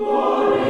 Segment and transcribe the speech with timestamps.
[0.00, 0.69] Glory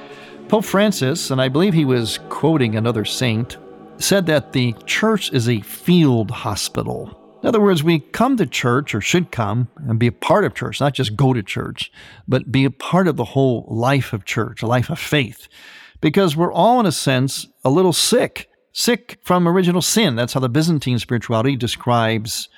[0.51, 3.55] Pope Francis, and I believe he was quoting another saint,
[3.99, 7.39] said that the church is a field hospital.
[7.41, 10.53] In other words, we come to church or should come and be a part of
[10.53, 11.89] church, not just go to church,
[12.27, 15.47] but be a part of the whole life of church, a life of faith.
[16.01, 20.17] Because we're all, in a sense, a little sick, sick from original sin.
[20.17, 22.49] That's how the Byzantine spirituality describes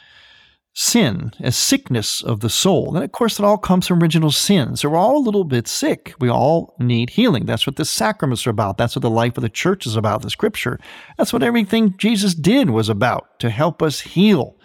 [0.75, 2.95] sin as sickness of the soul.
[2.95, 4.75] And of course, it all comes from original sin.
[4.75, 6.15] So we're all a little bit sick.
[6.19, 7.45] We all need healing.
[7.45, 8.77] That's what the sacraments are about.
[8.77, 10.79] That's what the life of the church is about, the scripture.
[11.17, 14.57] That's what everything Jesus did was about to help us heal.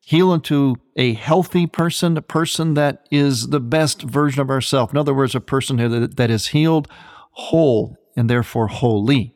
[0.00, 4.92] Heal into a healthy person, a person that is the best version of ourselves.
[4.92, 5.76] In other words, a person
[6.16, 6.88] that is healed,
[7.32, 9.34] whole, and therefore holy.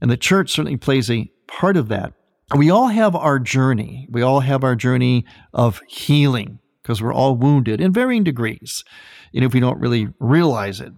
[0.00, 2.14] And the church certainly plays a part of that
[2.52, 4.06] we all have our journey.
[4.10, 8.84] We all have our journey of healing because we're all wounded in varying degrees,
[9.32, 10.92] and if we don't really realize it.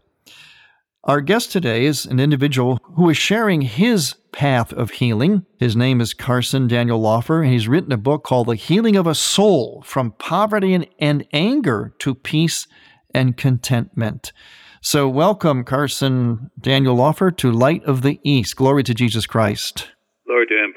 [1.04, 5.46] Our guest today is an individual who is sharing his path of healing.
[5.60, 9.06] His name is Carson Daniel Lawfer, and he's written a book called The Healing of
[9.06, 12.66] a Soul From Poverty and, and Anger to Peace
[13.14, 14.32] and Contentment.
[14.80, 18.56] So, welcome, Carson Daniel Lawfer, to Light of the East.
[18.56, 19.92] Glory to Jesus Christ.
[20.26, 20.72] Glory to Him.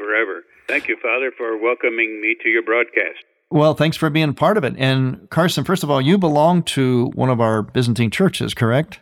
[0.70, 3.26] Thank you, Father, for welcoming me to your broadcast.
[3.50, 4.76] Well, thanks for being part of it.
[4.78, 9.00] And Carson, first of all, you belong to one of our Byzantine churches, correct?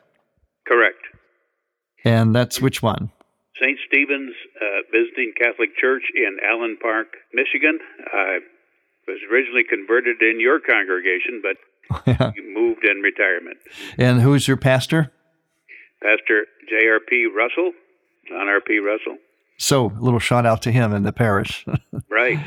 [0.66, 1.04] Correct.
[2.06, 3.12] And that's which one?
[3.62, 3.78] St.
[3.86, 7.80] Stephen's uh, Byzantine Catholic Church in Allen Park, Michigan.
[8.14, 8.40] I
[9.06, 12.32] was originally converted in your congregation, but yeah.
[12.36, 13.58] you moved in retirement.
[13.98, 15.12] And who's your pastor?
[16.02, 17.26] Pastor J.R.P.
[17.36, 17.74] Russell,
[18.30, 18.80] John R.P.
[18.80, 19.18] Russell.
[19.58, 21.66] So, a little shout out to him in the parish.
[22.12, 22.40] right.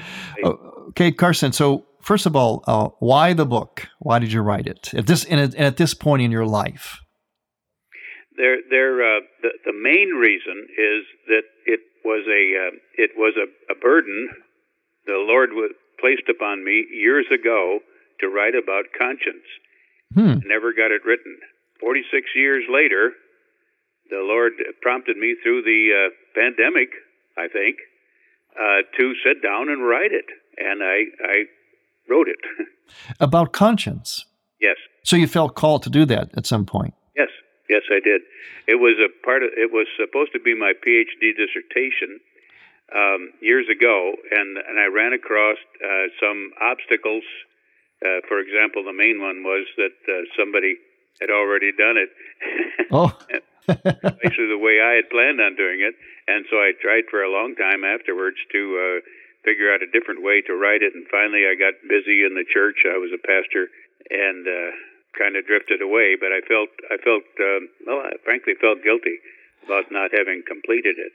[0.44, 1.52] okay, Carson.
[1.52, 3.88] So, first of all, uh, why the book?
[3.98, 7.00] Why did you write it at this and at, this point in your life?
[8.36, 9.02] There, there.
[9.02, 13.76] Uh, the the main reason is that it was a uh, it was a, a
[13.78, 14.28] burden
[15.06, 17.80] the Lord was placed upon me years ago
[18.20, 19.46] to write about conscience.
[20.14, 20.46] Hmm.
[20.46, 21.38] Never got it written.
[21.80, 23.12] Forty six years later,
[24.10, 26.90] the Lord prompted me through the uh, pandemic,
[27.38, 27.76] I think,
[28.58, 30.26] uh, to sit down and write it,
[30.58, 31.44] and I I
[32.08, 32.38] wrote it
[33.20, 34.26] about conscience.
[34.60, 34.76] Yes.
[35.04, 36.94] So you felt called to do that at some point.
[37.16, 37.30] Yes,
[37.68, 38.20] yes, I did.
[38.66, 39.50] It was a part of.
[39.56, 42.20] It was supposed to be my PhD dissertation
[42.94, 47.24] um, years ago, and and I ran across uh, some obstacles.
[48.02, 50.76] Uh, for example, the main one was that uh, somebody
[51.20, 52.10] had already done it.
[52.90, 53.16] Oh.
[54.24, 55.94] actually the way I had planned on doing it.
[56.28, 58.96] And so I tried for a long time afterwards to uh,
[59.44, 60.94] figure out a different way to write it.
[60.94, 62.84] And finally, I got busy in the church.
[62.86, 63.68] I was a pastor
[64.10, 64.70] and uh,
[65.18, 66.16] kind of drifted away.
[66.18, 69.18] But I felt, I felt, um, well, I frankly felt guilty
[69.64, 71.14] about not having completed it.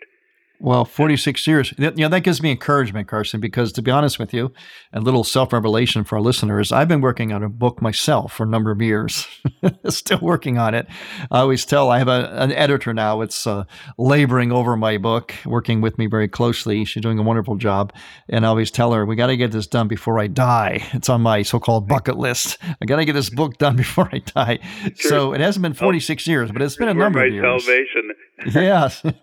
[0.60, 1.74] Well, 46 years.
[1.78, 4.54] You know, that gives me encouragement, Carson, because to be honest with you,
[4.94, 8.44] a little self revelation for our listeners, I've been working on a book myself for
[8.44, 9.28] a number of years,
[9.90, 10.88] still working on it.
[11.30, 13.22] I always tell I have a, an editor now.
[13.22, 13.66] It's uh,
[13.98, 16.86] laboring over my book, working with me very closely.
[16.86, 17.94] She's doing a wonderful job.
[18.30, 20.84] And I always tell her, we got to get this done before I die.
[20.96, 22.58] It's on my so called bucket list.
[22.82, 24.60] I got to get this book done before I die.
[24.96, 25.10] Sure.
[25.10, 27.64] So it hasn't been 46 years, but it's been a number of years.
[27.64, 28.12] salvation.
[28.46, 29.04] Yes.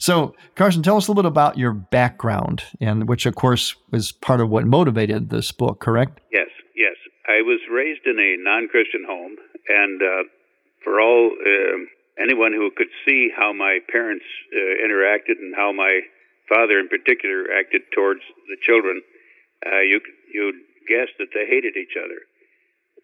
[0.00, 4.12] So, Carson, tell us a little bit about your background, and which, of course, was
[4.12, 6.20] part of what motivated this book, correct?
[6.32, 6.96] Yes, yes.
[7.28, 9.36] I was raised in a non-Christian home,
[9.68, 10.22] and uh,
[10.82, 11.78] for all uh,
[12.20, 16.00] anyone who could see how my parents uh, interacted and how my
[16.48, 19.00] father, in particular, acted towards the children,
[19.64, 20.00] uh, you
[20.32, 22.20] you'd guess that they hated each other.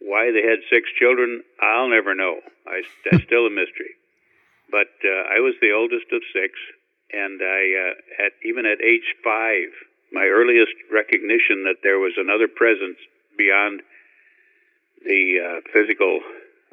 [0.00, 2.40] Why they had six children, I'll never know.
[2.66, 3.96] I, that's still a mystery.
[4.70, 6.54] But uh, I was the oldest of six,
[7.12, 9.70] and I, uh, at even at age five,
[10.12, 12.98] my earliest recognition that there was another presence
[13.36, 13.82] beyond
[15.04, 16.20] the uh, physical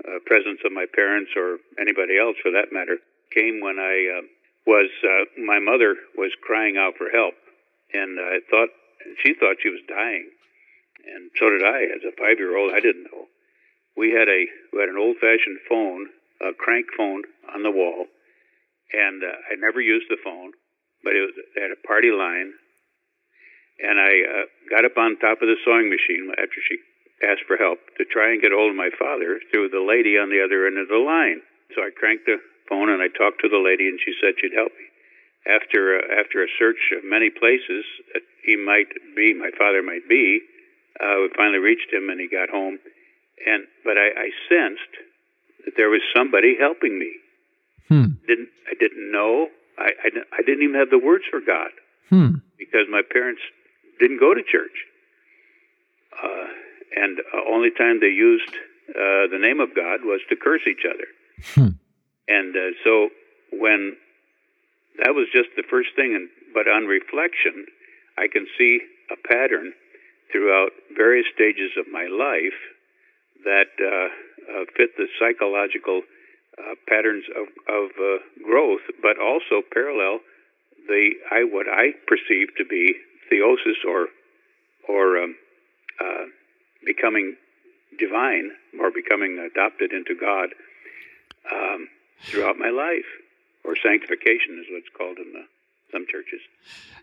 [0.05, 2.97] uh, presence of my parents or anybody else, for that matter,
[3.33, 4.21] came when I uh,
[4.65, 7.33] was uh, my mother was crying out for help,
[7.93, 8.69] and I thought
[9.23, 10.29] she thought she was dying,
[11.07, 11.83] and so did I.
[11.95, 13.25] As a five-year-old, I didn't know.
[13.95, 16.07] We had a we had an old-fashioned phone,
[16.41, 17.23] a crank phone
[17.53, 18.05] on the wall,
[18.93, 20.51] and uh, I never used the phone,
[21.03, 22.53] but it was had a party line,
[23.79, 26.77] and I uh, got up on top of the sewing machine after she
[27.25, 30.29] asked for help to try and get hold of my father through the lady on
[30.29, 31.41] the other end of the line.
[31.73, 32.37] So I cranked the
[32.69, 34.85] phone and I talked to the lady, and she said she'd help me.
[35.47, 40.07] After uh, after a search of many places that he might be, my father might
[40.07, 40.41] be,
[40.99, 42.79] uh, we finally reached him, and he got home.
[43.45, 44.93] And but I, I sensed
[45.67, 47.11] that there was somebody helping me
[47.87, 48.19] Hmm.
[48.27, 49.47] Didn't I didn't know.
[49.77, 51.71] I, I, I didn't even have the words for God
[52.09, 52.41] hmm.
[52.57, 53.41] because my parents
[53.99, 54.85] didn't go to church.
[56.11, 56.47] Uh,
[56.95, 58.49] and uh, only time they used
[58.89, 61.07] uh, the name of God was to curse each other.
[61.53, 61.77] Hmm.
[62.27, 63.09] And uh, so
[63.53, 63.95] when
[65.03, 67.67] that was just the first thing, and but on reflection,
[68.17, 68.81] I can see
[69.11, 69.73] a pattern
[70.31, 72.59] throughout various stages of my life
[73.45, 74.09] that uh,
[74.49, 76.01] uh, fit the psychological
[76.57, 80.19] uh, patterns of, of uh, growth, but also parallel
[80.87, 82.95] the I what I perceive to be
[83.31, 84.07] theosis or
[84.87, 85.35] or um,
[85.99, 86.25] uh,
[86.85, 87.35] becoming
[87.99, 90.49] divine or becoming adopted into God
[91.51, 91.87] um,
[92.21, 93.05] throughout my life,
[93.63, 95.43] or sanctification is what's called in the,
[95.91, 96.39] some churches.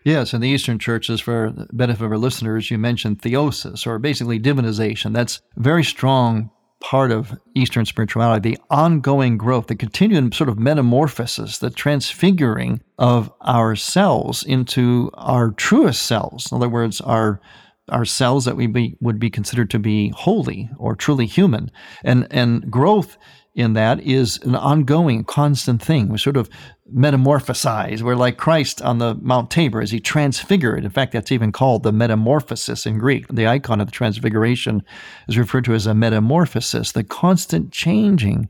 [0.03, 3.99] Yes, in the Eastern churches, for the benefit of our listeners, you mentioned theosis, or
[3.99, 5.13] basically divinization.
[5.13, 6.51] That's very strong
[6.81, 13.31] part of Eastern spirituality, the ongoing growth, the continuing sort of metamorphosis, the transfiguring of
[13.41, 16.51] ourselves into our truest selves.
[16.51, 17.41] In other words, our
[17.89, 21.69] our cells that we be, would be considered to be holy or truly human,
[22.03, 23.17] and and growth
[23.55, 26.09] in that is an ongoing, constant thing.
[26.09, 26.49] We sort of
[26.93, 28.01] metamorphosize.
[28.01, 30.83] We're like Christ on the Mount Tabor as he transfigured.
[30.83, 33.27] In fact, that's even called the metamorphosis in Greek.
[33.29, 34.83] The icon of the transfiguration
[35.29, 38.49] is referred to as a metamorphosis, the constant changing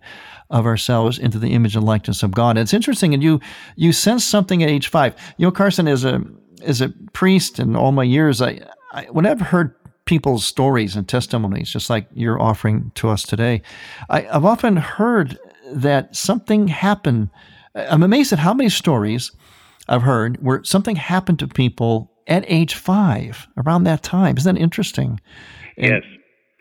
[0.50, 2.52] of ourselves into the image and likeness of God.
[2.52, 3.40] And it's interesting, and you
[3.76, 5.16] you sense something at age five.
[5.38, 6.22] You know, Carson, as a
[6.64, 8.60] as a priest in all my years, I,
[8.92, 9.76] I when I've heard
[10.06, 13.62] people's stories and testimonies, just like you're offering to us today.
[14.10, 15.38] I, have often heard
[15.72, 17.30] that something happened.
[17.74, 19.32] I'm amazed at how many stories
[19.88, 24.38] I've heard where something happened to people at age five, around that time.
[24.38, 25.20] Isn't that interesting?
[25.78, 26.04] And, yes.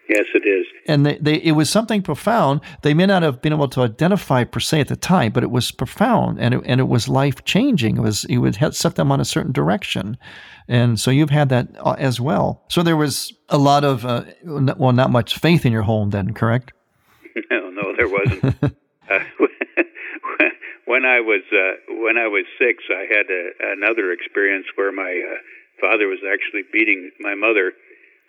[0.09, 0.67] Yes, it is.
[0.87, 2.61] And they, they, it was something profound.
[2.83, 5.51] They may not have been able to identify per se at the time, but it
[5.51, 7.97] was profound and it, and it was life changing.
[7.97, 10.19] It was it would set them on a certain direction,
[10.69, 12.63] and so you've had that uh, as well.
[12.69, 16.35] So there was a lot of uh, well, not much faith in your home then,
[16.35, 16.73] correct?
[17.51, 18.45] No, no, there wasn't.
[19.11, 19.19] uh,
[20.85, 25.11] when I was uh, when I was six, I had a, another experience where my
[25.33, 25.39] uh,
[25.81, 27.73] father was actually beating my mother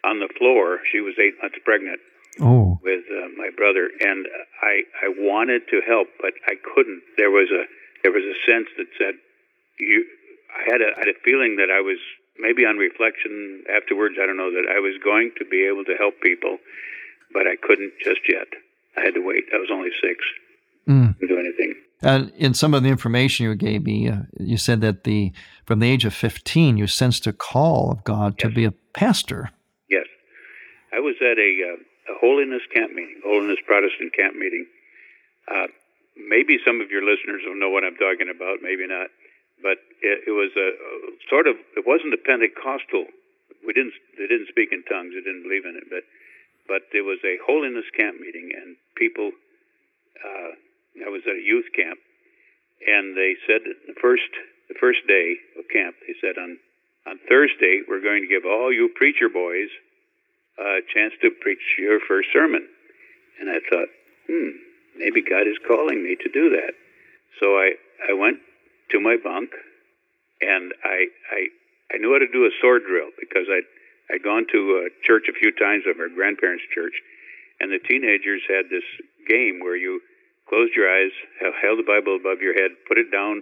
[0.06, 0.80] on the floor.
[0.92, 2.00] She was eight months pregnant
[2.42, 2.80] oh.
[2.84, 4.26] with uh, my brother, and
[4.62, 7.02] I I wanted to help, but I couldn't.
[7.18, 7.66] There was a
[8.04, 9.16] there was a sense that said
[9.80, 10.06] you.
[10.54, 11.98] I had a I had a feeling that I was
[12.38, 14.16] maybe on reflection afterwards.
[14.22, 16.58] I don't know that I was going to be able to help people,
[17.34, 18.48] but I couldn't just yet.
[18.98, 19.44] I had to wait.
[19.54, 20.24] I was only six.
[20.88, 21.18] Mm.
[21.20, 21.74] do anything.
[22.02, 25.34] And in some of the information you gave me, uh, you said that the
[25.66, 29.50] from the age of 15, you sensed a call of God to be a pastor.
[30.94, 34.66] I was at a, uh, a holiness camp meeting, holiness Protestant camp meeting.
[35.48, 35.68] Uh,
[36.18, 39.10] maybe some of your listeners will know what I'm talking about, maybe not.
[39.62, 40.70] but it, it was a,
[41.30, 43.08] sort of it wasn't a Pentecostal.
[43.66, 45.14] We didn't they didn't speak in tongues.
[45.16, 46.04] They didn't believe in it, but
[46.68, 49.32] but it was a holiness camp meeting, and people.
[50.20, 50.52] Uh,
[51.06, 52.00] I was at a youth camp,
[52.88, 54.32] and they said the first
[54.70, 56.58] the first day of camp, they said on
[57.06, 59.70] on Thursday we're going to give all you preacher boys
[60.60, 62.68] a chance to preach your first sermon.
[63.40, 63.90] And I thought,
[64.28, 64.50] hmm,
[64.98, 66.74] maybe God is calling me to do that.
[67.40, 67.74] So I
[68.10, 68.40] I went
[68.92, 69.52] to my bunk,
[70.42, 71.48] and I I
[71.94, 73.68] I knew how to do a sword drill because I'd
[74.14, 76.94] I'd gone to a church a few times of our grandparents' church,
[77.60, 78.86] and the teenagers had this
[79.28, 80.02] game where you
[80.48, 81.12] closed your eyes,
[81.62, 83.42] held the Bible above your head, put it down,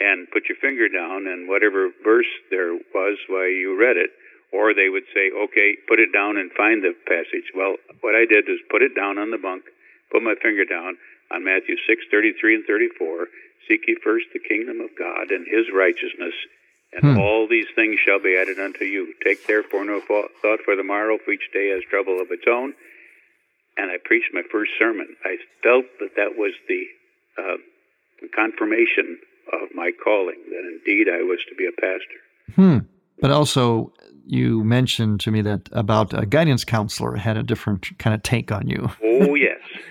[0.00, 4.10] and put your finger down, and whatever verse there was while you read it.
[4.52, 7.48] Or they would say, okay, put it down and find the passage.
[7.56, 9.64] Well, what I did was put it down on the bunk,
[10.12, 10.96] put my finger down
[11.32, 13.28] on Matthew 6, 33 and 34.
[13.68, 16.34] Seek ye first the kingdom of God and his righteousness,
[16.92, 17.18] and hmm.
[17.18, 19.14] all these things shall be added unto you.
[19.24, 22.74] Take therefore no thought for the morrow, for each day has trouble of its own
[23.76, 25.16] and I preached my first sermon.
[25.24, 26.84] I felt that that was the
[27.38, 27.56] uh,
[28.34, 29.18] confirmation
[29.52, 32.20] of my calling, that indeed I was to be a pastor.
[32.54, 32.91] Hmm.
[33.22, 33.92] But also,
[34.26, 38.50] you mentioned to me that about a guidance counselor had a different kind of take
[38.50, 38.90] on you.
[39.02, 39.62] Oh, yes.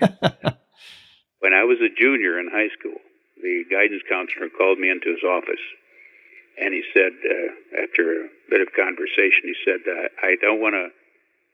[1.40, 3.00] when I was a junior in high school,
[3.40, 5.64] the guidance counselor called me into his office.
[6.60, 9.80] And he said, uh, after a bit of conversation, he said,
[10.22, 10.90] I don't want to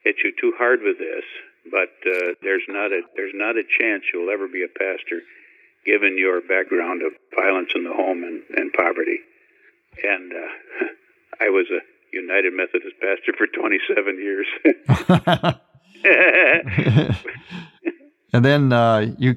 [0.02, 1.24] hit you too hard with this,
[1.70, 5.22] but uh, there's not a there's not a chance you'll ever be a pastor,
[5.86, 9.20] given your background of violence in the home and, and poverty.
[10.02, 10.86] And uh,
[11.40, 11.80] I was a
[12.12, 14.46] United Methodist pastor for 27 years.
[18.32, 19.36] and then uh, you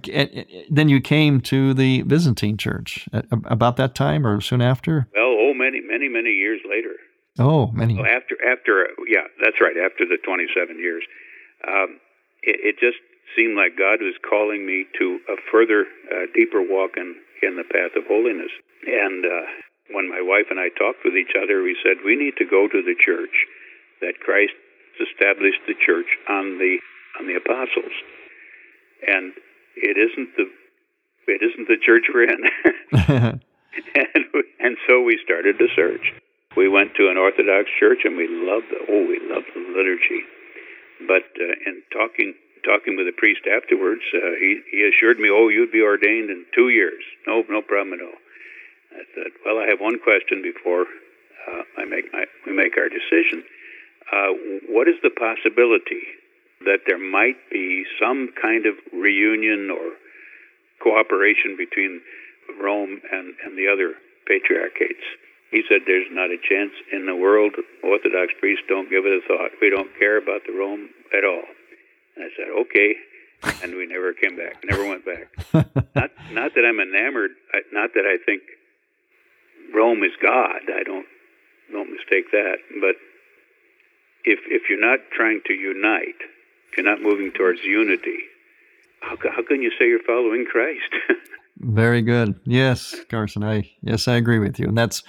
[0.70, 5.08] then you came to the Byzantine Church about that time or soon after.
[5.15, 6.96] Well, oh, many many many years later.
[7.39, 7.96] Oh, many.
[7.96, 9.75] Well, after after yeah, that's right.
[9.77, 11.03] After the 27 years.
[11.67, 12.00] Um,
[12.43, 12.98] it, it just
[13.36, 17.63] seemed like God was calling me to a further, uh, deeper walk in, in the
[17.63, 18.51] path of holiness.
[18.86, 19.46] And uh,
[19.93, 22.67] when my wife and I talked with each other, we said we need to go
[22.67, 23.48] to the church
[24.01, 24.53] that Christ
[25.00, 26.79] established the church on the
[27.19, 27.93] on the apostles,
[29.07, 29.33] and
[29.75, 30.48] it isn't the
[31.27, 32.43] it isn't the church we're in.
[33.95, 34.25] and
[34.60, 36.13] and so we started to search.
[36.57, 40.24] We went to an Orthodox church, and we loved the oh we loved the liturgy
[41.07, 42.33] but uh, in talking
[42.63, 46.45] talking with the priest afterwards, uh, he he assured me, "Oh, you'd be ordained in
[46.53, 47.01] two years.
[47.25, 48.21] No, no problem at all."
[48.91, 50.86] I said, "Well, I have one question before
[51.48, 53.43] uh, I make my we make our decision.
[54.12, 54.33] Uh,
[54.67, 56.03] what is the possibility
[56.65, 59.95] that there might be some kind of reunion or
[60.83, 62.01] cooperation between
[62.60, 63.95] Rome and, and the other
[64.29, 65.05] patriarchates?"
[65.51, 67.53] He said, There's not a chance in the world.
[67.83, 69.51] Orthodox priests don't give it a thought.
[69.62, 71.43] We don't care about the Rome at all.
[72.15, 72.95] And I said, Okay.
[73.63, 75.27] And we never came back, never went back.
[75.95, 77.31] not, not that I'm enamored,
[77.74, 78.43] not that I think
[79.74, 80.62] Rome is God.
[80.74, 81.06] I don't,
[81.72, 82.58] don't mistake that.
[82.80, 82.96] But
[84.25, 86.20] if, if you're not trying to unite,
[86.70, 88.20] if you're not moving towards unity,
[89.01, 90.94] how, how can you say you're following Christ?
[91.58, 92.40] Very good.
[92.46, 93.44] Yes, Carson.
[93.44, 95.04] I yes, I agree with you, and that's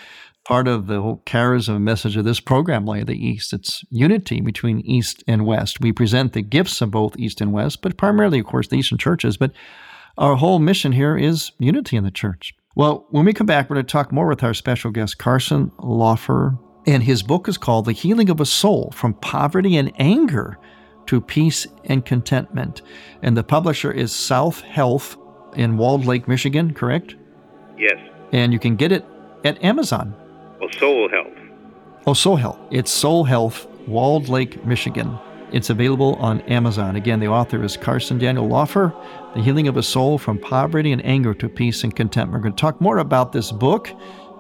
[0.45, 3.53] part of the whole charism message of this program, Light of the East.
[3.53, 5.81] It's unity between East and West.
[5.81, 8.99] We present the gifts of both East and West, but primarily, of course, the Eastern
[8.99, 9.37] churches.
[9.37, 9.53] But
[10.19, 12.55] our whole mission here is unity in the church.
[12.75, 15.71] Well, when we come back, we're going to talk more with our special guest, Carson
[15.79, 20.59] Laufer, and his book is called The Healing of a Soul From Poverty and Anger
[21.07, 22.81] to Peace and Contentment.
[23.21, 25.19] And the publisher is South Health
[25.55, 27.15] in Walled Lake, Michigan, correct?
[27.77, 27.99] Yes.
[28.33, 29.05] And you can get it
[29.45, 30.15] at Amazon.
[30.59, 31.27] Well, Soul Health.
[32.07, 32.59] Oh, Soul Health.
[32.71, 35.19] It's Soul Health, Walled Lake, Michigan.
[35.53, 36.97] It's available on Amazon.
[36.97, 38.95] Again, the author is Carson Daniel Laufer,
[39.35, 42.33] The Healing of a Soul from Poverty and Anger to Peace and Contentment.
[42.33, 43.91] We're going to talk more about this book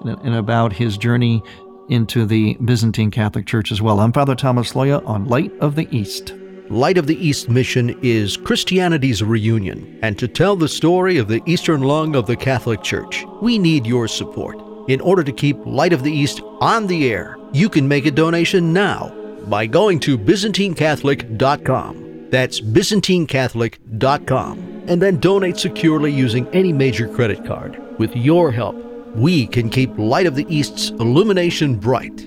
[0.04, 1.42] and about his journey
[1.90, 4.00] into the Byzantine Catholic Church as well.
[4.00, 6.32] I'm Father Thomas Loya on Light of the East.
[6.70, 11.42] Light of the East mission is Christianity's reunion, and to tell the story of the
[11.44, 14.56] Eastern lung of the Catholic Church, we need your support.
[14.88, 18.10] In order to keep Light of the East on the air, you can make a
[18.10, 19.14] donation now
[19.48, 22.30] by going to ByzantineCatholic.com.
[22.30, 24.58] That's ByzantineCatholic.com.
[24.86, 27.80] And then donate securely using any major credit card.
[27.98, 28.74] With your help,
[29.14, 32.26] we can keep Light of the East's illumination bright.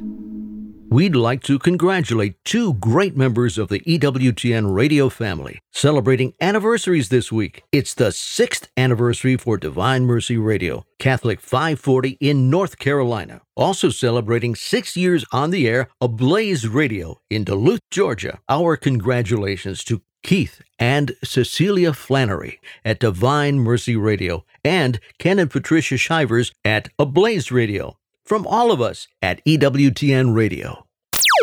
[0.95, 7.29] We'd like to congratulate two great members of the EWTN radio family celebrating anniversaries this
[7.33, 7.63] week.
[7.73, 13.41] It's the sixth anniversary for Divine Mercy Radio, Catholic 540 in North Carolina.
[13.57, 18.39] Also celebrating six years on the air, Ablaze Radio in Duluth, Georgia.
[18.47, 25.97] Our congratulations to Keith and Cecilia Flannery at Divine Mercy Radio, and Ken and Patricia
[25.97, 27.97] Shivers at Ablaze Radio.
[28.23, 30.84] From all of us at EWTN Radio.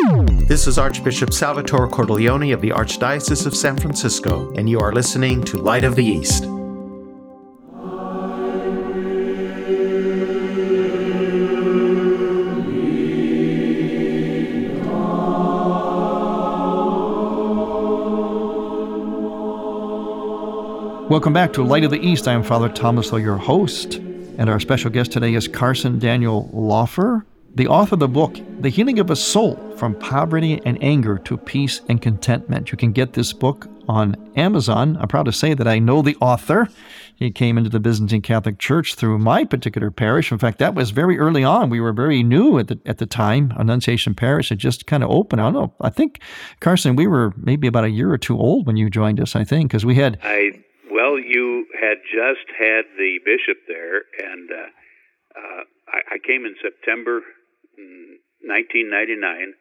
[0.02, 5.44] This is Archbishop Salvatore Cordileone of the Archdiocese of San Francisco, and you are listening
[5.44, 6.44] to Light of the East.
[21.08, 22.26] Welcome back to Light of the East.
[22.26, 26.50] I am Father Thomas Loy, your host, and our special guest today is Carson Daniel
[26.52, 31.18] Lawfer, the author of the book, The Healing of a Soul From Poverty and Anger
[31.18, 32.70] to Peace and Contentment.
[32.70, 34.96] You can get this book on Amazon.
[35.00, 36.68] I'm proud to say that I know the author.
[37.16, 40.30] He came into the Byzantine Catholic Church through my particular parish.
[40.30, 41.70] In fact, that was very early on.
[41.70, 43.52] We were very new at the, at the time.
[43.56, 45.40] Annunciation Parish had just kind of opened.
[45.40, 45.74] I don't know.
[45.80, 46.20] I think,
[46.60, 49.42] Carson, we were maybe about a year or two old when you joined us, I
[49.42, 50.20] think, because we had.
[50.22, 50.52] I
[50.88, 54.54] well, you had just had the bishop there, and uh,
[55.36, 57.22] uh, I, I came in September
[58.44, 59.20] 1999.
[59.20, 59.52] Mm,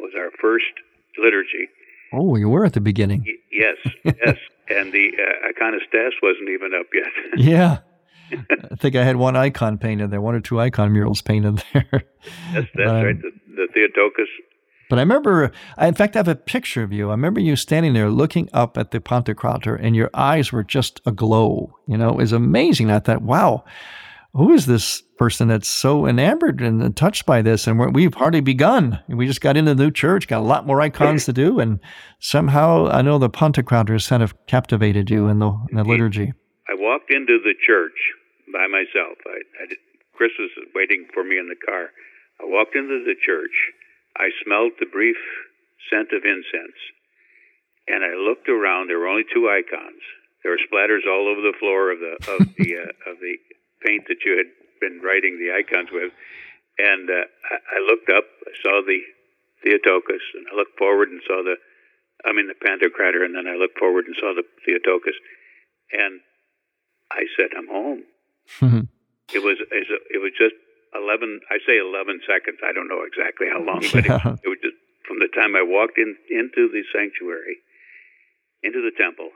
[0.00, 0.72] was our first
[1.16, 1.68] liturgy.
[2.12, 3.24] Oh, you were at the beginning.
[3.26, 4.36] Y- yes, yes,
[4.68, 7.12] and the uh, iconostas wasn't even up yet.
[7.36, 7.78] yeah.
[8.32, 12.04] I think I had one icon painted there, one or two icon murals painted there.
[12.52, 13.20] That's, that's um, right.
[13.20, 14.28] The, the Theotokos
[14.92, 17.08] but I remember, I, in fact, I have a picture of you.
[17.08, 21.00] I remember you standing there looking up at the Pantocrator, and your eyes were just
[21.06, 21.78] aglow.
[21.86, 22.90] You know, it was amazing.
[22.90, 23.64] I thought, wow,
[24.34, 27.66] who is this person that's so enamored and touched by this?
[27.66, 29.00] And we've hardly begun.
[29.08, 31.80] We just got into the new church, got a lot more icons to do, and
[32.18, 36.32] somehow I know the Pantocrator has kind of captivated you in the, in the liturgy.
[36.68, 38.12] I walked into the church
[38.52, 39.18] by myself.
[39.26, 39.78] I, I did,
[40.14, 41.90] Chris was waiting for me in the car.
[42.40, 43.52] I walked into the church
[44.16, 45.16] I smelled the brief
[45.88, 46.76] scent of incense,
[47.88, 48.88] and I looked around.
[48.88, 50.02] There were only two icons.
[50.42, 53.36] There were splatters all over the floor of the of the uh, of the
[53.84, 56.12] paint that you had been writing the icons with.
[56.78, 58.24] And uh, I, I looked up.
[58.46, 59.00] I saw the
[59.62, 61.54] Theotokos, and I looked forward and saw the,
[62.24, 65.14] I mean the Pantocrator, and then I looked forward and saw the Theotokos,
[65.92, 66.20] and
[67.10, 68.04] I said, "I'm home."
[68.60, 68.90] Mm-hmm.
[69.32, 70.58] It was it was just
[70.94, 72.60] 11, I say 11 seconds.
[72.60, 74.20] I don't know exactly how long, but yeah.
[74.36, 74.76] it, it was just
[75.08, 77.64] from the time I walked in into the sanctuary,
[78.62, 79.30] into the temple,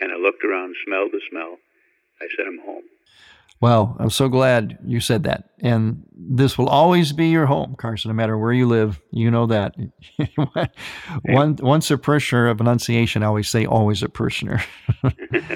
[0.00, 1.58] and I looked around, smelled the smell.
[2.20, 2.86] I said, I'm home.
[3.60, 5.50] Well, I'm so glad you said that.
[5.60, 9.00] And this will always be your home, Carson, no matter where you live.
[9.12, 9.74] You know that.
[11.24, 14.62] One, once a parishioner of Annunciation, I always say always a parishioner.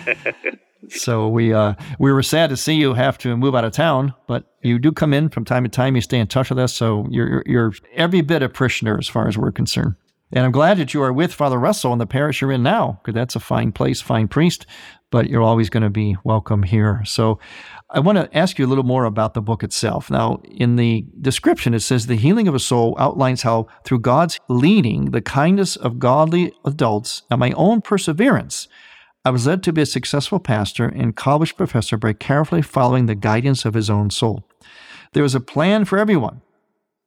[0.89, 4.15] so we uh, we were sad to see you have to move out of town,
[4.27, 5.95] but you do come in from time to time.
[5.95, 9.29] You stay in touch with us, so you're you're every bit a parishioner as far
[9.29, 9.97] as we're concerned.
[10.33, 13.01] And I'm glad that you are with Father Russell in the parish you're in now,
[13.03, 14.65] because that's a fine place, fine priest.
[15.11, 17.03] But you're always going to be welcome here.
[17.05, 17.40] So
[17.90, 20.11] I want to ask you a little more about the book itself.
[20.11, 24.38] Now, in the description, it says the healing of a soul outlines how, through God's
[24.49, 28.68] leading, the kindness of godly adults, and my own perseverance,
[29.25, 33.14] I was led to be a successful pastor and college professor by carefully following the
[33.14, 34.46] guidance of his own soul.
[35.12, 36.40] There is a plan for everyone.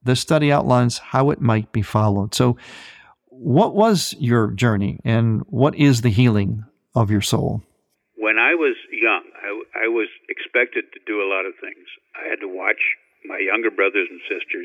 [0.04, 2.36] This study outlines how it might be followed.
[2.36, 2.58] So,
[3.30, 7.63] what was your journey and what is the healing of your soul?
[8.24, 11.84] When I was young, I, I was expected to do a lot of things.
[12.16, 12.80] I had to watch
[13.28, 14.64] my younger brothers and sisters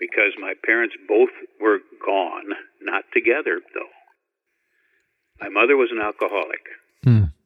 [0.00, 1.28] because my parents both
[1.60, 3.92] were gone, not together though.
[5.44, 6.64] My mother was an alcoholic.
[7.04, 7.36] Hmm.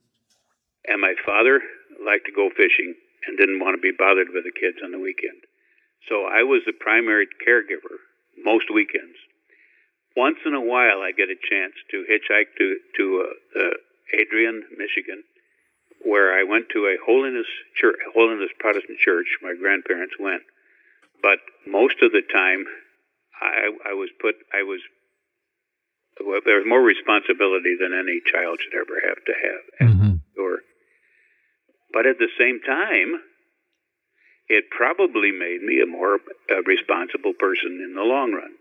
[0.87, 1.59] And my father
[1.99, 2.95] liked to go fishing
[3.27, 5.51] and didn't want to be bothered with the kids on the weekend.
[6.07, 7.99] So I was the primary caregiver
[8.39, 9.19] most weekends.
[10.15, 12.67] Once in a while, I get a chance to hitchhike to
[13.03, 13.75] to uh, uh,
[14.15, 15.23] Adrian, Michigan,
[16.05, 19.27] where I went to a holiness church, holiness Protestant church.
[19.43, 20.43] My grandparents went,
[21.23, 22.65] but most of the time,
[23.41, 24.37] I, I was put.
[24.53, 24.81] I was
[26.25, 29.89] well, there's more responsibility than any child should ever have to have.
[29.89, 30.41] Mm-hmm.
[30.41, 30.59] Or,
[31.93, 33.21] but at the same time,
[34.49, 36.19] it probably made me a more
[36.51, 38.53] uh, responsible person in the long run.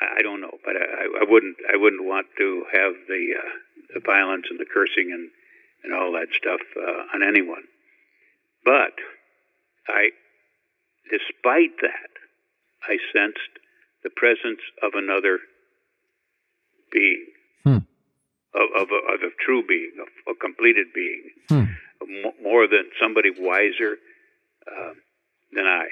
[0.00, 1.56] I, I don't know, but I, I wouldn't.
[1.72, 3.50] I wouldn't want to have the uh,
[3.94, 5.30] the violence and the cursing and
[5.84, 7.64] and all that stuff uh, on anyone.
[8.64, 8.94] But
[9.88, 10.10] I,
[11.10, 12.10] despite that,
[12.88, 13.52] I sensed
[14.02, 15.38] the presence of another
[16.90, 17.26] being,
[17.64, 17.78] Hmm.
[18.54, 21.64] of, of, a, of a true being, a, a completed being, Hmm.
[22.22, 23.96] mo- more than somebody wiser
[24.66, 24.92] uh,
[25.52, 25.86] than I.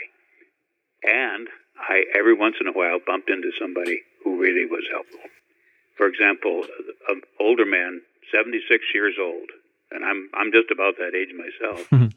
[1.05, 5.21] And I, every once in a while, bumped into somebody who really was helpful.
[5.97, 6.65] For example,
[7.09, 8.01] an older man,
[8.31, 9.51] 76 years old,
[9.95, 12.13] and I'm, I'm just about that age myself, Mhm.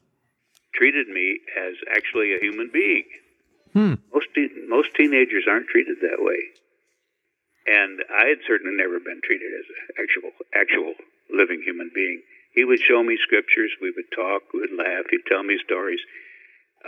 [0.73, 3.05] treated me as actually a human being.
[3.73, 3.93] Hmm.
[4.13, 6.39] Most, te- most teenagers aren't treated that way.
[7.67, 10.93] And I had certainly never been treated as an actual, actual
[11.33, 12.21] living human being.
[12.53, 13.71] He would show me scriptures.
[13.81, 14.53] We would talk.
[14.53, 15.05] We would laugh.
[15.09, 15.99] He'd tell me stories.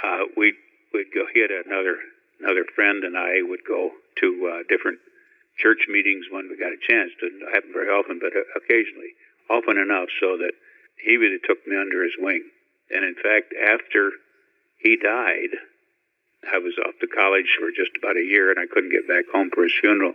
[0.01, 0.53] Uh, we'd,
[0.93, 1.25] we'd go.
[1.33, 1.97] He had another
[2.39, 4.99] another friend, and I would go to uh, different
[5.57, 7.09] church meetings when we got a chance.
[7.19, 9.17] Didn't happen very often, but uh, occasionally,
[9.49, 10.53] often enough, so that
[11.03, 12.43] he really took me under his wing.
[12.89, 14.11] And in fact, after
[14.77, 15.51] he died,
[16.51, 19.25] I was off to college for just about a year, and I couldn't get back
[19.31, 20.13] home for his funeral.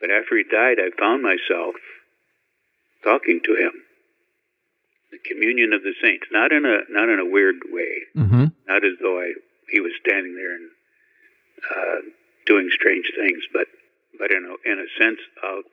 [0.00, 1.74] But after he died, I found myself
[3.04, 3.72] talking to him.
[5.12, 8.46] The communion of the saints, not in a not in a weird way, Mm-hmm.
[8.66, 9.32] not as though I
[9.70, 10.68] he was standing there and
[11.70, 11.98] uh,
[12.44, 13.68] doing strange things, but
[14.18, 15.64] but in a in a sense of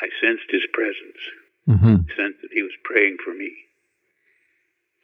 [0.00, 1.18] I sensed his presence,
[1.70, 1.96] Mm-hmm.
[2.16, 3.52] sensed that he was praying for me,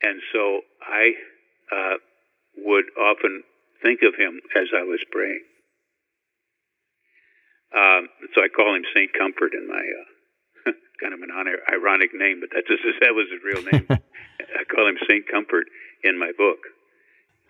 [0.03, 1.13] and so I
[1.71, 1.97] uh,
[2.59, 3.43] would often
[3.83, 5.45] think of him as I was praying.
[7.75, 12.15] Um, so I call him Saint Comfort in my uh, kind of an honor, ironic
[12.15, 12.69] name, but that's
[13.03, 13.87] that was his real name.
[13.91, 15.67] I call him Saint Comfort
[16.05, 16.59] in my book.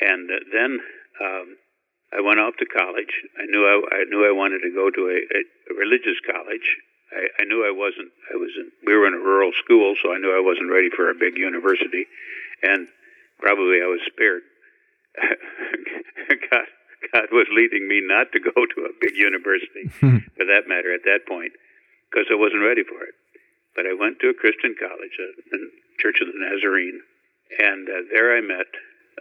[0.01, 0.81] And uh, then
[1.23, 1.57] um,
[2.13, 3.13] I went off to college.
[3.39, 6.69] I knew I, I knew I wanted to go to a, a religious college.
[7.17, 8.13] I, I knew I wasn't.
[8.33, 8.69] I was in.
[8.85, 11.37] We were in a rural school, so I knew I wasn't ready for a big
[11.39, 12.05] university,
[12.63, 12.89] and
[13.41, 14.43] probably I was spared.
[16.51, 16.67] God,
[17.13, 19.89] God was leading me not to go to a big university,
[20.37, 21.53] for that matter, at that point,
[22.11, 23.15] because I wasn't ready for it.
[23.75, 27.01] But I went to a Christian college, uh, the Church of the Nazarene,
[27.59, 28.69] and uh, there I met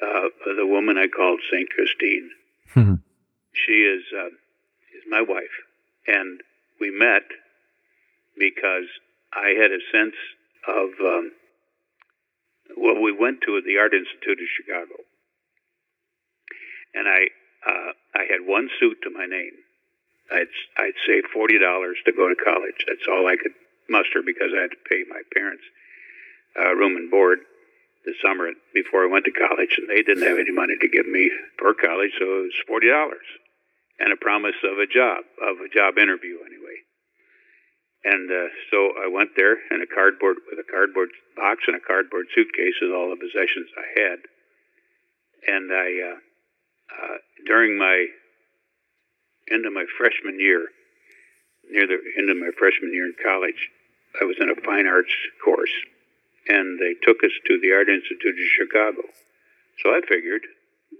[0.01, 0.27] uh,
[0.57, 2.29] the woman I called Saint Christine.
[2.75, 2.99] Mhm.
[3.53, 5.55] She is uh, is my wife,
[6.07, 6.41] and
[6.79, 7.23] we met
[8.37, 8.87] because
[9.33, 10.15] I had a sense
[10.67, 11.31] of um,
[12.77, 14.97] well, we went to the Art Institute of Chicago,
[16.93, 17.29] and I
[17.65, 19.53] uh, I had one suit to my name.
[20.31, 22.85] I'd I'd save forty dollars to go to college.
[22.87, 23.53] That's all I could
[23.89, 25.63] muster because I had to pay my parents
[26.57, 27.39] uh, room and board
[28.05, 31.07] the summer before I went to college, and they didn't have any money to give
[31.07, 33.25] me for college, so it was forty dollars
[33.99, 36.84] and a promise of a job, of a job interview anyway.
[38.05, 41.79] And uh, so I went there in a cardboard with a cardboard box and a
[41.79, 44.19] cardboard suitcase with all the possessions I had.
[45.47, 46.17] And I, uh,
[46.93, 48.05] uh, during my
[49.51, 50.69] end of my freshman year,
[51.69, 53.69] near the end of my freshman year in college,
[54.21, 55.13] I was in a fine arts
[55.43, 55.73] course,
[56.47, 59.01] and they took us to the Art Institute of Chicago.
[59.81, 60.45] So I figured,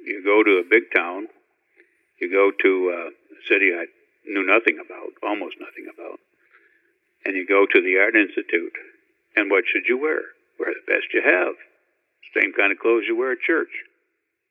[0.04, 1.28] you go to a big town,
[2.20, 3.86] you go to uh, a city I
[4.26, 6.20] knew nothing about, almost nothing about,
[7.26, 8.74] and you go to the Art Institute,
[9.36, 10.22] and what should you wear?
[10.60, 11.56] Wear the best you have.
[12.40, 13.72] Same kind of clothes you wear at church,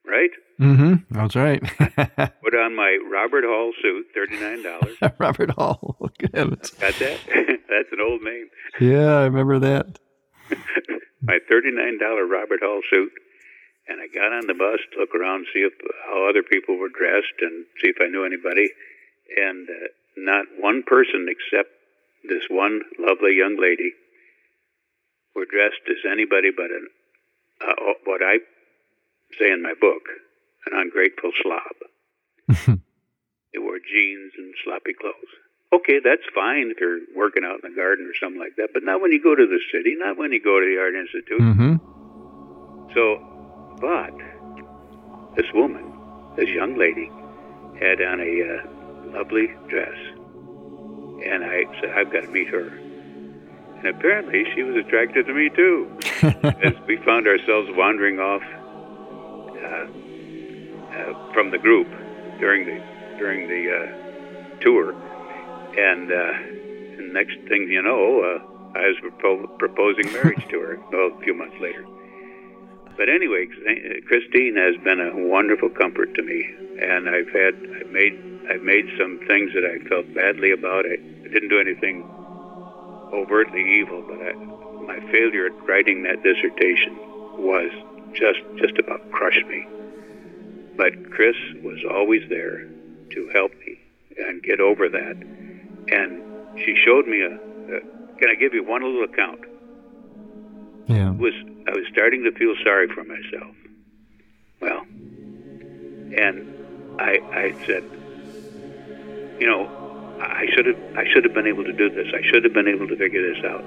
[0.06, 0.30] right?
[0.60, 0.94] Mm-hmm.
[1.10, 1.62] That's right.
[2.42, 4.96] Put on my Robert Hall suit, thirty-nine dollars.
[5.18, 5.96] Robert Hall.
[6.18, 6.70] Good heavens.
[6.70, 7.18] Got that?
[7.68, 8.48] That's an old name.
[8.80, 9.98] Yeah, I remember that.
[11.22, 13.12] my thirty-nine dollar Robert Hall suit,
[13.88, 15.72] and I got on the bus to look around, see if
[16.06, 18.70] how other people were dressed, and see if I knew anybody.
[19.36, 21.73] And uh, not one person except
[22.28, 23.92] this one lovely young lady
[25.34, 26.88] were dressed as anybody but an
[27.60, 28.38] uh, what I
[29.38, 30.02] say in my book,
[30.66, 31.76] an ungrateful slob.
[33.52, 35.32] they wore jeans and sloppy clothes.
[35.72, 38.84] Okay, that's fine if you're working out in the garden or something like that, but
[38.84, 41.40] not when you go to the city, not when you go to the Art Institute.
[41.40, 41.74] Mm-hmm.
[42.94, 43.18] So,
[43.80, 44.14] but
[45.36, 45.92] this woman,
[46.36, 47.10] this young lady,
[47.80, 49.96] had on a uh, lovely dress,
[51.24, 52.68] and I said, "I've got to meet her."
[53.78, 58.42] And apparently, she was attracted to me too, as we found ourselves wandering off
[59.62, 59.86] uh,
[60.96, 61.88] uh, from the group
[62.38, 62.82] during the
[63.18, 64.92] during the uh, tour,
[65.78, 70.80] and, uh, and next thing you know, uh, I was propo- proposing marriage to her.
[70.90, 71.84] Well, a few months later.
[72.96, 73.48] But anyway,
[74.06, 76.48] Christine has been a wonderful comfort to me,
[76.80, 78.14] and I've had I've made
[78.48, 80.86] I've made some things that I felt badly about.
[80.86, 80.96] I
[81.34, 82.08] didn't do anything
[83.12, 84.32] overtly evil, but I,
[84.86, 86.96] my failure at writing that dissertation
[87.36, 87.70] was
[88.14, 89.66] just just about crushed me.
[90.76, 92.66] But Chris was always there
[93.10, 93.80] to help me
[94.16, 95.16] and get over that.
[95.88, 96.22] And
[96.58, 97.34] she showed me a.
[97.34, 97.80] a
[98.16, 99.40] can I give you one little account?
[100.86, 101.10] Yeah.
[101.10, 101.34] It was
[101.66, 103.56] I was starting to feel sorry for myself.
[104.60, 104.82] Well,
[106.16, 107.82] and I I said,
[109.40, 109.83] you know,
[110.24, 112.08] I should have I should have been able to do this.
[112.14, 113.64] I should have been able to figure this out.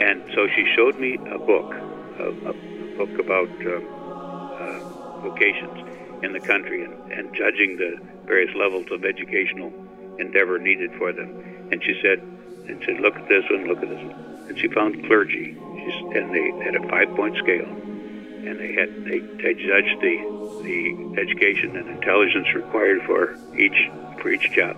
[0.00, 1.74] And so she showed me a book,
[2.18, 2.54] a, a
[2.96, 4.80] book about uh,
[5.20, 9.72] vocations in the country and, and judging the various levels of educational
[10.18, 11.68] endeavor needed for them.
[11.70, 12.20] And she said,
[12.68, 14.46] and said, look at this one, look at this one.
[14.48, 19.20] And she found clergy, She's, and they had a five-point scale, and they had they,
[19.42, 20.16] they judged the
[20.62, 23.88] the education and intelligence required for each
[24.20, 24.76] for each job,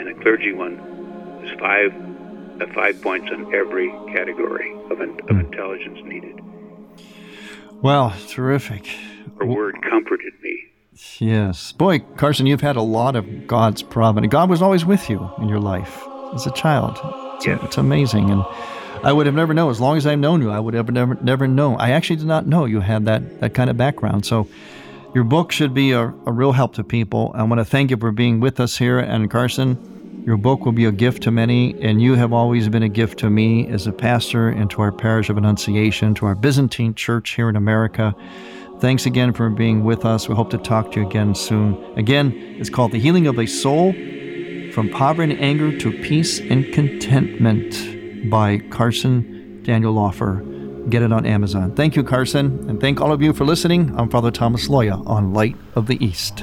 [0.00, 0.76] and a clergy one
[1.42, 1.92] was five
[2.60, 6.38] uh, five points on every category of, in, of intelligence needed.
[7.82, 8.86] Well, terrific.
[9.38, 10.64] Her word comforted me.
[11.18, 11.72] Yes.
[11.72, 14.30] Boy, Carson, you've had a lot of God's providence.
[14.30, 16.02] God was always with you in your life
[16.34, 16.98] as a child.
[17.36, 17.60] It's, Yes.
[17.62, 18.28] it's amazing.
[18.28, 18.44] And
[19.02, 21.14] I would have never known, as long as I've known you, I would have never,
[21.14, 21.80] never known.
[21.80, 24.26] I actually did not know you had that, that kind of background.
[24.26, 24.46] So
[25.14, 27.32] your book should be a, a real help to people.
[27.34, 28.98] I want to thank you for being with us here.
[28.98, 32.82] And Carson, your book will be a gift to many, and you have always been
[32.82, 36.34] a gift to me as a pastor and to our parish of Annunciation, to our
[36.34, 38.14] Byzantine church here in America.
[38.78, 40.28] Thanks again for being with us.
[40.28, 41.76] We hope to talk to you again soon.
[41.98, 43.92] Again, it's called The Healing of a Soul
[44.72, 50.49] From Poverty and Anger to Peace and Contentment by Carson Daniel Lawfer.
[50.88, 51.72] Get it on Amazon.
[51.74, 53.94] Thank you, Carson, and thank all of you for listening.
[53.98, 56.42] I'm Father Thomas Loya on Light of the East.